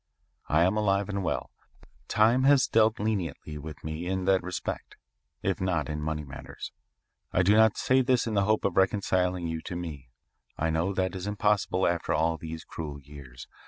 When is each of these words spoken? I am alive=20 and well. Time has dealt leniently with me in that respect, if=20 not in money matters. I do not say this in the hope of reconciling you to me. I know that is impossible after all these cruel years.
I 0.49 0.63
am 0.63 0.77
alive=20 0.77 1.09
and 1.09 1.23
well. 1.23 1.51
Time 2.07 2.41
has 2.45 2.65
dealt 2.65 2.99
leniently 2.99 3.59
with 3.59 3.83
me 3.83 4.07
in 4.07 4.25
that 4.25 4.41
respect, 4.41 4.95
if=20 5.43 5.61
not 5.63 5.89
in 5.89 6.01
money 6.01 6.23
matters. 6.23 6.71
I 7.31 7.43
do 7.43 7.53
not 7.55 7.77
say 7.77 8.01
this 8.01 8.25
in 8.25 8.33
the 8.33 8.45
hope 8.45 8.65
of 8.65 8.77
reconciling 8.77 9.45
you 9.45 9.61
to 9.61 9.75
me. 9.75 10.09
I 10.57 10.71
know 10.71 10.91
that 10.95 11.15
is 11.15 11.27
impossible 11.27 11.85
after 11.85 12.13
all 12.13 12.37
these 12.39 12.63
cruel 12.65 12.99
years. 12.99 13.47